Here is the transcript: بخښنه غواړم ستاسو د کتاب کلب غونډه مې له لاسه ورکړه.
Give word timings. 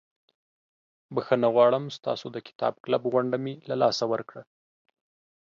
بخښنه 1.13 1.47
غواړم 1.55 1.83
ستاسو 1.97 2.25
د 2.31 2.37
کتاب 2.47 2.73
کلب 2.83 3.03
غونډه 3.13 3.37
مې 3.43 3.53
له 3.69 3.75
لاسه 3.81 4.03
ورکړه. 4.11 4.41